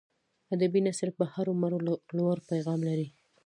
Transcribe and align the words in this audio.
ادبي 0.53 0.79
نثر 0.87 1.07
به 1.17 1.25
هرو 1.33 1.53
مرو 1.61 1.79
لوړ 2.17 2.37
پیغام 2.49 2.79
لري. 2.87 3.07